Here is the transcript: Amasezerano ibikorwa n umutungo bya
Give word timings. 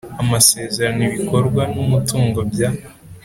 Amasezerano 0.21 1.01
ibikorwa 1.09 1.63
n 1.73 1.75
umutungo 1.85 2.39
bya 2.51 2.69